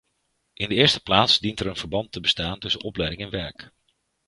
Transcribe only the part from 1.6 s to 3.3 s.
een verband te bestaan tussen opleiding en